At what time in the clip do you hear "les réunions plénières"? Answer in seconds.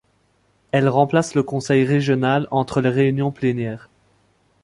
2.81-3.87